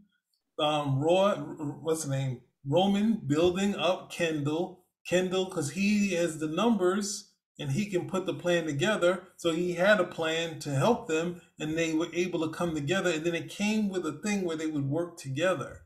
Um, 0.60 1.00
Roy, 1.00 1.34
what's 1.82 2.06
the 2.06 2.12
name? 2.12 2.42
Roman 2.68 3.22
building 3.28 3.76
up 3.76 4.12
Kendall. 4.12 4.86
Kendall, 5.08 5.46
because 5.46 5.72
he 5.72 6.14
has 6.14 6.38
the 6.38 6.48
numbers 6.48 7.32
and 7.60 7.72
he 7.72 7.86
can 7.86 8.08
put 8.08 8.26
the 8.26 8.34
plan 8.34 8.66
together. 8.66 9.24
So 9.38 9.52
he 9.52 9.74
had 9.74 10.00
a 10.00 10.06
plan 10.06 10.60
to 10.60 10.72
help 10.72 11.08
them, 11.08 11.42
and 11.60 11.78
they 11.78 11.94
were 11.94 12.10
able 12.14 12.40
to 12.42 12.56
come 12.56 12.74
together. 12.74 13.12
And 13.12 13.24
then 13.24 13.36
it 13.36 13.50
came 13.50 13.90
with 13.90 14.06
a 14.06 14.20
thing 14.24 14.44
where 14.44 14.58
they 14.58 14.68
would 14.68 14.90
work 14.90 15.18
together. 15.18 15.82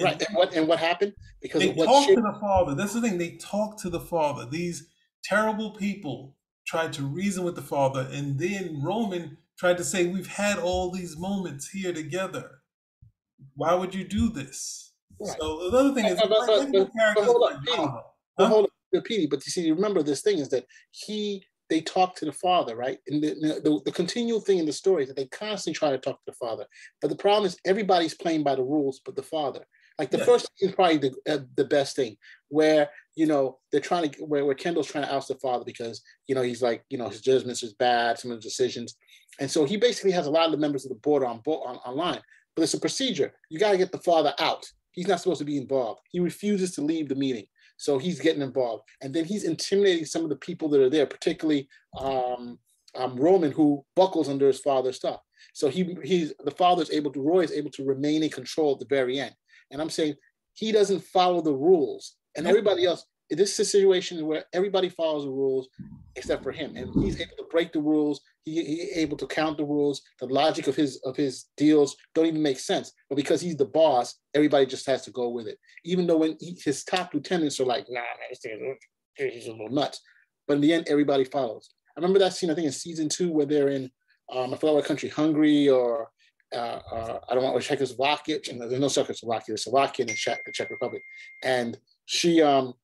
Right. 0.00 0.20
And 0.20 0.36
what 0.36 0.54
and 0.54 0.68
what 0.68 0.78
happened? 0.78 1.14
Because 1.40 1.62
they 1.62 1.72
talk 1.72 2.08
to 2.08 2.14
the 2.16 2.38
father. 2.40 2.74
That's 2.74 2.94
the 2.94 3.00
thing. 3.00 3.18
They 3.18 3.36
talk 3.36 3.78
to 3.82 3.90
the 3.90 4.00
father. 4.00 4.46
These 4.46 4.88
terrible 5.24 5.70
people 5.70 6.36
tried 6.66 6.92
to 6.94 7.04
reason 7.04 7.44
with 7.44 7.54
the 7.54 7.62
father, 7.62 8.08
and 8.12 8.38
then 8.38 8.82
Roman 8.82 9.38
tried 9.58 9.78
to 9.78 9.84
say, 9.84 10.06
"We've 10.06 10.26
had 10.26 10.58
all 10.58 10.90
these 10.90 11.16
moments 11.16 11.70
here 11.70 11.92
together. 11.92 12.62
Why 13.54 13.74
would 13.74 13.94
you 13.94 14.04
do 14.04 14.28
this?" 14.28 14.92
Right. 15.18 15.36
So 15.38 15.70
the 15.70 15.78
other 15.78 15.94
thing 15.94 16.06
is, 16.06 16.20
but, 16.20 16.28
but, 16.28 16.72
but, 16.72 16.90
but 17.14 17.24
hold 17.24 17.52
up, 17.52 17.60
Petey, 17.64 17.88
huh? 18.38 18.48
hold 18.48 18.64
up, 18.94 19.04
Petey. 19.04 19.26
But 19.26 19.46
you 19.46 19.50
see, 19.50 19.70
remember 19.70 20.02
this 20.02 20.22
thing 20.22 20.38
is 20.38 20.50
that 20.50 20.66
he 20.90 21.44
they 21.68 21.80
talk 21.80 22.14
to 22.16 22.24
the 22.24 22.32
father, 22.32 22.76
right? 22.76 22.98
And 23.08 23.22
the, 23.22 23.60
the, 23.62 23.80
the, 23.84 23.92
continual 23.92 24.40
thing 24.40 24.58
in 24.58 24.66
the 24.66 24.72
story 24.72 25.02
is 25.02 25.08
that 25.08 25.16
they 25.16 25.26
constantly 25.26 25.76
try 25.76 25.90
to 25.90 25.98
talk 25.98 26.16
to 26.16 26.30
the 26.30 26.32
father. 26.32 26.64
But 27.02 27.08
the 27.08 27.16
problem 27.16 27.46
is 27.46 27.58
everybody's 27.64 28.14
playing 28.14 28.44
by 28.44 28.54
the 28.54 28.62
rules, 28.62 29.00
but 29.04 29.16
the 29.16 29.22
father. 29.22 29.66
Like 29.98 30.10
the 30.10 30.18
yeah. 30.18 30.24
first 30.24 30.50
is 30.60 30.72
probably 30.72 30.98
the, 30.98 31.14
uh, 31.28 31.38
the 31.56 31.64
best 31.64 31.96
thing, 31.96 32.16
where 32.48 32.90
you 33.14 33.26
know 33.26 33.58
they're 33.72 33.80
trying 33.80 34.10
to 34.10 34.24
where, 34.24 34.44
where 34.44 34.54
Kendall's 34.54 34.88
trying 34.88 35.04
to 35.04 35.14
oust 35.14 35.28
the 35.28 35.36
father 35.36 35.64
because 35.64 36.02
you 36.26 36.34
know 36.34 36.42
he's 36.42 36.62
like 36.62 36.84
you 36.90 36.98
know 36.98 37.08
his 37.08 37.22
judgments 37.22 37.62
is 37.62 37.72
bad, 37.74 38.18
some 38.18 38.30
of 38.30 38.38
the 38.38 38.42
decisions, 38.42 38.96
and 39.40 39.50
so 39.50 39.64
he 39.64 39.76
basically 39.76 40.12
has 40.12 40.26
a 40.26 40.30
lot 40.30 40.46
of 40.46 40.52
the 40.52 40.58
members 40.58 40.84
of 40.84 40.90
the 40.90 40.96
board 40.96 41.24
on 41.24 41.40
board 41.40 41.66
on 41.66 41.76
online. 41.76 42.20
But 42.54 42.62
it's 42.62 42.74
a 42.74 42.80
procedure. 42.80 43.32
You 43.50 43.58
got 43.58 43.72
to 43.72 43.78
get 43.78 43.92
the 43.92 43.98
father 43.98 44.34
out. 44.38 44.66
He's 44.92 45.08
not 45.08 45.20
supposed 45.20 45.40
to 45.40 45.44
be 45.44 45.58
involved. 45.58 46.00
He 46.10 46.20
refuses 46.20 46.74
to 46.74 46.80
leave 46.80 47.08
the 47.08 47.14
meeting. 47.14 47.46
So 47.76 47.98
he's 47.98 48.20
getting 48.20 48.42
involved. 48.42 48.84
And 49.02 49.14
then 49.14 49.26
he's 49.26 49.44
intimidating 49.44 50.06
some 50.06 50.22
of 50.22 50.30
the 50.30 50.36
people 50.36 50.68
that 50.70 50.80
are 50.80 50.88
there, 50.90 51.06
particularly 51.06 51.68
um, 51.98 52.58
um, 52.94 53.16
Roman, 53.16 53.52
who 53.52 53.84
buckles 53.94 54.28
under 54.28 54.46
his 54.46 54.60
father's 54.60 54.96
stuff. 54.96 55.20
So 55.52 55.68
he 55.68 55.96
he's 56.02 56.32
the 56.44 56.50
father's 56.50 56.90
able 56.90 57.12
to, 57.12 57.20
Roy 57.20 57.40
is 57.40 57.52
able 57.52 57.70
to 57.72 57.84
remain 57.84 58.22
in 58.22 58.30
control 58.30 58.72
at 58.72 58.78
the 58.78 58.86
very 58.88 59.18
end. 59.18 59.34
And 59.70 59.80
I'm 59.80 59.90
saying 59.90 60.14
he 60.54 60.72
doesn't 60.72 61.04
follow 61.04 61.40
the 61.40 61.54
rules. 61.54 62.16
And 62.36 62.46
everybody 62.46 62.84
else, 62.84 63.04
this 63.30 63.52
is 63.52 63.58
a 63.58 63.64
situation 63.64 64.26
where 64.26 64.44
everybody 64.52 64.88
follows 64.88 65.24
the 65.24 65.30
rules 65.30 65.68
except 66.14 66.42
for 66.42 66.52
him. 66.52 66.76
And 66.76 66.92
he's 67.02 67.20
able 67.20 67.36
to 67.38 67.46
break 67.50 67.72
the 67.72 67.80
rules. 67.80 68.20
He, 68.44 68.62
he's 68.62 68.96
able 68.96 69.16
to 69.18 69.26
count 69.26 69.56
the 69.56 69.64
rules. 69.64 70.00
The 70.20 70.26
logic 70.26 70.66
of 70.66 70.76
his 70.76 71.00
of 71.04 71.16
his 71.16 71.46
deals 71.56 71.96
don't 72.14 72.26
even 72.26 72.42
make 72.42 72.58
sense. 72.58 72.92
But 73.08 73.16
because 73.16 73.40
he's 73.40 73.56
the 73.56 73.64
boss, 73.64 74.14
everybody 74.34 74.66
just 74.66 74.86
has 74.86 75.02
to 75.02 75.10
go 75.10 75.28
with 75.28 75.46
it. 75.46 75.58
Even 75.84 76.06
though 76.06 76.18
when 76.18 76.36
he, 76.40 76.58
his 76.64 76.84
top 76.84 77.12
lieutenants 77.14 77.60
are 77.60 77.64
like, 77.66 77.86
nah, 77.88 78.00
man, 78.00 78.76
he's 79.16 79.46
a 79.46 79.52
little 79.52 79.70
nuts. 79.70 80.00
But 80.46 80.54
in 80.54 80.60
the 80.60 80.72
end, 80.72 80.86
everybody 80.88 81.24
follows. 81.24 81.68
I 81.96 82.00
remember 82.00 82.18
that 82.20 82.34
scene, 82.34 82.50
I 82.50 82.54
think 82.54 82.66
in 82.66 82.72
season 82.72 83.08
two, 83.08 83.32
where 83.32 83.46
they're 83.46 83.68
in, 83.68 83.90
um, 84.30 84.52
I 84.52 84.56
forgot 84.56 84.74
what 84.74 84.84
country, 84.84 85.08
Hungary 85.08 85.68
or 85.68 86.10
uh, 86.54 86.80
uh, 86.92 87.20
I 87.28 87.34
don't 87.34 87.44
want 87.44 87.60
to 87.60 87.68
Czechoslovakia. 87.68 88.38
There's 88.44 88.80
no 88.80 88.88
Czechoslovakia, 88.88 89.46
there's 89.48 89.64
Slovakia 89.64 90.06
and 90.06 90.16
Czech, 90.16 90.44
the 90.44 90.52
Czech 90.52 90.70
Republic. 90.70 91.02
And 91.42 91.78
she 92.06 92.42
um 92.42 92.74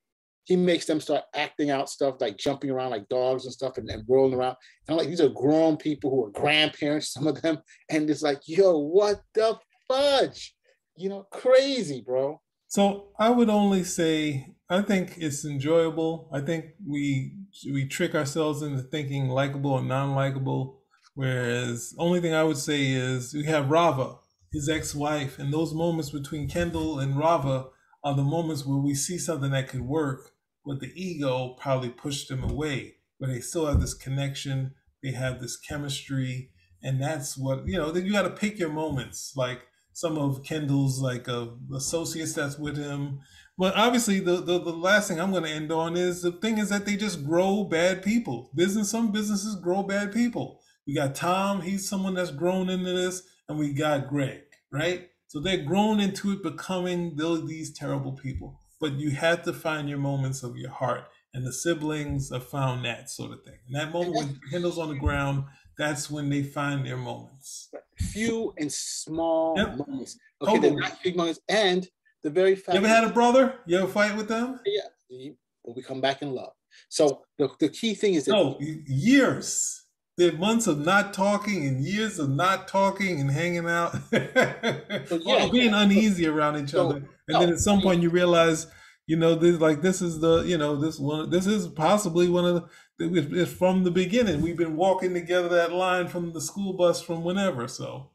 he 0.44 0.56
makes 0.56 0.86
them 0.86 1.00
start 1.00 1.22
acting 1.34 1.70
out 1.70 1.88
stuff 1.88 2.16
like 2.20 2.36
jumping 2.36 2.70
around 2.70 2.90
like 2.90 3.08
dogs 3.08 3.44
and 3.44 3.52
stuff 3.52 3.78
and, 3.78 3.88
and 3.88 4.04
rolling 4.08 4.34
around. 4.34 4.56
And 4.86 4.94
I'm 4.94 4.96
like, 4.96 5.08
these 5.08 5.20
are 5.20 5.28
grown 5.28 5.76
people 5.76 6.10
who 6.10 6.24
are 6.26 6.30
grandparents, 6.30 7.08
some 7.12 7.26
of 7.26 7.40
them. 7.42 7.58
And 7.90 8.10
it's 8.10 8.22
like, 8.22 8.40
yo, 8.46 8.78
what 8.78 9.22
the 9.34 9.58
fudge? 9.88 10.54
You 10.96 11.08
know, 11.08 11.26
crazy, 11.30 12.02
bro. 12.04 12.40
So 12.68 13.08
I 13.18 13.28
would 13.28 13.50
only 13.50 13.84
say 13.84 14.54
I 14.68 14.80
think 14.80 15.18
it's 15.18 15.44
enjoyable. 15.44 16.30
I 16.32 16.40
think 16.40 16.66
we 16.86 17.34
we 17.70 17.86
trick 17.86 18.14
ourselves 18.14 18.62
into 18.62 18.82
thinking 18.82 19.28
likable 19.28 19.76
and 19.78 19.88
non-likable. 19.88 20.81
Whereas 21.14 21.94
only 21.98 22.20
thing 22.20 22.34
I 22.34 22.44
would 22.44 22.56
say 22.56 22.86
is 22.86 23.34
we 23.34 23.44
have 23.44 23.70
Rava, 23.70 24.16
his 24.50 24.68
ex-wife, 24.68 25.38
and 25.38 25.52
those 25.52 25.74
moments 25.74 26.10
between 26.10 26.48
Kendall 26.48 26.98
and 26.98 27.16
Rava 27.18 27.68
are 28.04 28.14
the 28.14 28.22
moments 28.22 28.64
where 28.64 28.78
we 28.78 28.94
see 28.94 29.18
something 29.18 29.50
that 29.50 29.68
could 29.68 29.82
work, 29.82 30.32
but 30.64 30.80
the 30.80 30.92
ego 30.94 31.56
probably 31.60 31.90
pushed 31.90 32.28
them 32.28 32.42
away. 32.42 32.94
But 33.20 33.28
they 33.28 33.40
still 33.40 33.66
have 33.66 33.80
this 33.80 33.94
connection, 33.94 34.74
they 35.02 35.12
have 35.12 35.40
this 35.40 35.56
chemistry, 35.56 36.50
and 36.82 37.00
that's 37.00 37.36
what 37.36 37.66
you 37.66 37.76
know. 37.76 37.92
Then 37.92 38.04
you 38.04 38.12
got 38.12 38.22
to 38.22 38.30
pick 38.30 38.58
your 38.58 38.72
moments, 38.72 39.34
like 39.36 39.66
some 39.92 40.18
of 40.18 40.42
Kendall's 40.42 41.00
like 41.00 41.28
uh, 41.28 41.48
associates 41.74 42.32
that's 42.32 42.58
with 42.58 42.76
him. 42.76 43.20
But 43.58 43.76
obviously, 43.76 44.18
the, 44.18 44.36
the 44.36 44.58
the 44.58 44.72
last 44.72 45.08
thing 45.08 45.20
I'm 45.20 45.30
going 45.30 45.44
to 45.44 45.50
end 45.50 45.70
on 45.70 45.96
is 45.96 46.22
the 46.22 46.32
thing 46.32 46.58
is 46.58 46.70
that 46.70 46.86
they 46.86 46.96
just 46.96 47.24
grow 47.24 47.64
bad 47.64 48.02
people. 48.02 48.50
Business, 48.54 48.90
some 48.90 49.12
businesses 49.12 49.56
grow 49.56 49.82
bad 49.82 50.12
people. 50.12 50.61
We 50.86 50.94
got 50.94 51.14
Tom; 51.14 51.62
he's 51.62 51.88
someone 51.88 52.14
that's 52.14 52.30
grown 52.30 52.68
into 52.68 52.92
this, 52.92 53.22
and 53.48 53.58
we 53.58 53.72
got 53.72 54.08
Greg, 54.08 54.42
right? 54.72 55.08
So 55.32 55.40
they're 55.40 55.64
grown 55.64 55.98
into 55.98 56.32
it, 56.32 56.42
becoming 56.42 57.16
these 57.16 57.72
terrible 57.72 58.12
people. 58.12 58.60
But 58.80 58.94
you 58.94 59.10
have 59.12 59.42
to 59.44 59.52
find 59.54 59.88
your 59.88 59.98
moments 59.98 60.42
of 60.42 60.56
your 60.56 60.70
heart. 60.70 61.04
And 61.32 61.46
the 61.46 61.52
siblings 61.52 62.30
have 62.30 62.46
found 62.46 62.84
that 62.84 63.08
sort 63.08 63.32
of 63.32 63.42
thing. 63.42 63.56
And 63.66 63.76
that 63.76 63.92
moment 63.92 64.14
when 64.14 64.40
Kendall's 64.50 64.78
on 64.78 64.90
the 64.90 64.96
ground, 64.96 65.44
that's 65.78 66.10
when 66.10 66.28
they 66.28 66.42
find 66.42 66.84
their 66.84 66.98
moments. 66.98 67.70
Few 67.98 68.52
and 68.58 68.70
small 68.70 69.54
yep. 69.56 69.78
moments. 69.78 70.18
Oh. 70.42 70.48
Okay, 70.48 70.56
totally. 70.56 70.70
they're 70.70 70.80
not 70.80 71.02
big 71.02 71.16
moments. 71.16 71.40
And 71.48 71.88
the 72.22 72.28
very 72.28 72.54
fact. 72.54 72.74
You 72.74 72.84
ever 72.84 72.88
had 72.88 73.04
a 73.04 73.08
brother? 73.08 73.54
You 73.64 73.78
ever 73.78 73.88
fight 73.90 74.14
with 74.14 74.28
them? 74.28 74.60
Yeah. 74.66 75.30
But 75.64 75.76
we 75.76 75.82
come 75.82 76.02
back 76.02 76.20
in 76.20 76.32
love. 76.34 76.52
So 76.90 77.22
the, 77.38 77.48
the 77.58 77.70
key 77.70 77.94
thing 77.94 78.14
is 78.14 78.26
that. 78.26 78.32
No, 78.32 78.58
years. 78.60 79.81
There 80.18 80.32
months 80.32 80.66
of 80.66 80.78
not 80.78 81.14
talking 81.14 81.66
and 81.66 81.82
years 81.82 82.18
of 82.18 82.28
not 82.28 82.68
talking 82.68 83.18
and 83.20 83.30
hanging 83.30 83.66
out, 83.66 83.96
yeah, 84.12 85.48
being 85.50 85.70
yeah. 85.70 85.82
uneasy 85.82 86.26
around 86.26 86.62
each 86.62 86.74
other, 86.74 86.96
and 86.96 87.06
no, 87.28 87.40
then 87.40 87.48
at 87.48 87.60
some 87.60 87.80
point 87.80 88.02
you 88.02 88.10
realize, 88.10 88.66
you 89.06 89.16
know, 89.16 89.34
this 89.34 89.58
like 89.58 89.80
this 89.80 90.02
is 90.02 90.20
the 90.20 90.42
you 90.42 90.58
know 90.58 90.76
this 90.76 90.98
one 90.98 91.30
this 91.30 91.46
is 91.46 91.66
possibly 91.66 92.28
one 92.28 92.44
of 92.44 92.54
the 92.56 92.68
it's 92.98 93.52
from 93.52 93.84
the 93.84 93.90
beginning. 93.90 94.42
We've 94.42 94.56
been 94.56 94.76
walking 94.76 95.14
together 95.14 95.48
that 95.48 95.72
line 95.72 96.08
from 96.08 96.32
the 96.32 96.40
school 96.40 96.74
bus 96.74 97.00
from 97.00 97.24
whenever. 97.24 97.66
So, 97.66 98.10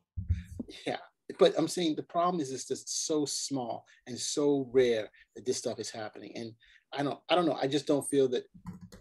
yeah, 0.85 0.97
but 1.39 1.53
I'm 1.57 1.67
saying 1.67 1.95
the 1.95 2.03
problem 2.03 2.39
is 2.39 2.51
it's 2.51 2.67
just 2.67 3.07
so 3.07 3.25
small 3.25 3.85
and 4.05 4.17
so 4.17 4.69
rare 4.71 5.09
that 5.35 5.45
this 5.45 5.57
stuff 5.57 5.79
is 5.79 5.89
happening, 5.89 6.31
and 6.35 6.53
I 6.97 7.03
don't 7.03 7.19
I 7.29 7.35
don't 7.35 7.45
know. 7.45 7.57
I 7.61 7.67
just 7.67 7.85
don't 7.85 8.07
feel 8.09 8.27
that 8.29 8.43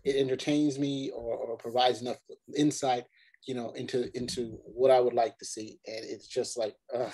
it 0.05 0.17
entertains 0.17 0.79
me 0.79 1.11
or, 1.11 1.35
or 1.35 1.57
provides 1.57 2.03
enough 2.03 2.19
insight, 2.57 3.05
you 3.47 3.55
know, 3.55 3.71
into 3.71 4.11
into 4.17 4.59
what 4.65 4.91
I 4.91 5.01
would 5.01 5.15
like 5.15 5.39
to 5.39 5.45
see. 5.47 5.81
And 5.87 6.05
it's 6.05 6.29
just 6.29 6.59
like, 6.59 6.77
ugh, 6.95 7.13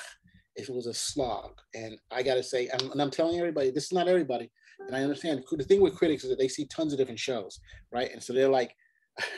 if 0.56 0.68
it 0.68 0.74
was 0.74 0.86
a 0.86 0.94
slog. 0.94 1.52
And 1.74 1.98
I 2.10 2.22
gotta 2.22 2.42
say, 2.42 2.68
I'm, 2.72 2.90
and 2.90 3.00
I'm 3.00 3.10
telling 3.10 3.38
everybody, 3.38 3.70
this 3.70 3.84
is 3.84 3.92
not 3.92 4.08
everybody. 4.08 4.50
And 4.86 4.96
I 4.96 5.02
understand 5.02 5.44
the 5.50 5.64
thing 5.64 5.80
with 5.80 5.94
critics 5.94 6.24
is 6.24 6.30
that 6.30 6.38
they 6.38 6.48
see 6.48 6.66
tons 6.66 6.92
of 6.92 6.98
different 6.98 7.20
shows, 7.20 7.60
right? 7.92 8.10
And 8.12 8.20
so 8.20 8.32
they're 8.32 8.48
like, 8.48 8.74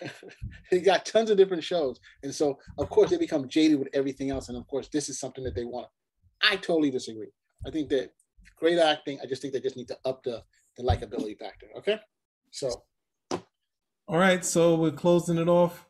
they 0.71 0.81
got 0.81 1.05
tons 1.05 1.29
of 1.29 1.37
different 1.37 1.63
shows. 1.63 2.01
And 2.23 2.35
so 2.35 2.59
of 2.79 2.89
course 2.89 3.11
they 3.11 3.19
become 3.19 3.49
jaded 3.49 3.79
with 3.79 3.89
everything 3.93 4.31
else. 4.31 4.49
And 4.49 4.57
of 4.57 4.67
course, 4.67 4.89
this 4.89 5.11
is 5.11 5.21
something 5.21 5.45
that 5.45 5.55
they 5.55 5.65
want. 5.65 5.89
I 6.43 6.57
totally 6.57 6.91
disagree. 6.91 7.31
I 7.67 7.71
think 7.71 7.91
that 7.91 8.13
great 8.57 8.79
acting. 8.79 9.19
I 9.23 9.27
just 9.27 9.43
think 9.43 9.53
they 9.53 9.61
just 9.61 9.77
need 9.77 9.89
to 9.89 9.99
up 10.05 10.23
the 10.23 10.43
the 10.77 10.83
likability 10.83 11.39
factor. 11.39 11.67
Okay, 11.79 11.99
so. 12.51 12.85
All 14.07 14.19
right, 14.19 14.45
so 14.45 14.75
we're 14.75 14.91
closing 14.91 15.39
it 15.39 15.49
off. 15.49 15.87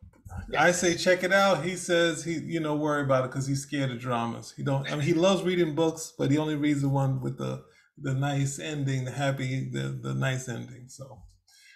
I 0.57 0.73
say 0.73 0.97
check 0.97 1.25
it 1.25 1.33
out. 1.33 1.64
He 1.64 1.76
says 1.76 2.25
he, 2.25 2.35
you 2.35 2.61
know, 2.61 2.75
worry 2.75 3.03
about 3.03 3.25
it 3.25 3.31
because 3.31 3.47
he's 3.47 3.62
scared 3.62 3.91
of 3.91 3.99
dramas. 3.99 4.55
He 4.57 4.62
don't. 4.62 4.91
I 4.91 4.97
mean, 4.97 5.05
he 5.05 5.14
loves 5.14 5.43
reading 5.43 5.75
books, 5.75 6.12
but 6.17 6.31
he 6.31 6.38
only 6.38 6.57
reads 6.57 6.83
the 6.83 6.88
one 6.88 7.21
with 7.21 7.38
the 7.38 7.64
the 7.99 8.14
nice 8.14 8.59
ending, 8.59 9.05
the 9.05 9.11
happy, 9.11 9.69
the 9.71 9.99
the 10.03 10.14
nice 10.14 10.49
ending. 10.49 10.87
So, 10.88 11.23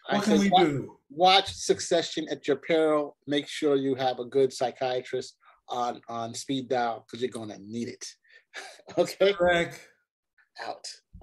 what 0.08 0.20
I 0.20 0.24
can 0.24 0.38
we 0.38 0.50
watch, 0.50 0.66
do? 0.66 0.98
Watch 1.10 1.52
Succession 1.52 2.26
at 2.30 2.46
your 2.46 2.56
peril. 2.56 3.16
Make 3.26 3.48
sure 3.48 3.76
you 3.76 3.94
have 3.94 4.18
a 4.18 4.24
good 4.24 4.52
psychiatrist 4.52 5.36
on 5.68 6.00
on 6.08 6.34
speed 6.34 6.68
dial 6.68 7.04
because 7.06 7.22
you're 7.22 7.30
gonna 7.30 7.58
need 7.60 7.88
it. 7.88 8.06
okay. 8.98 9.32
Correct. 9.32 9.80
Out. 10.66 10.86